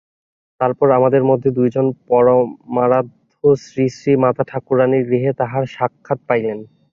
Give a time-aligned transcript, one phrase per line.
[0.61, 6.59] তারপর আমাদের মধ্যে দুইজন পরমারাধ্যা শ্রীশ্রীমাতাঠাকুরাণীর গৃহে তাঁহার সাক্ষাৎ পাইলেন।